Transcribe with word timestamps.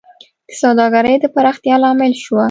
د 0.47 0.49
سوداګرۍ 0.61 1.15
د 1.21 1.25
پراختیا 1.35 1.75
لامل 1.83 2.13
شوه 2.23 2.39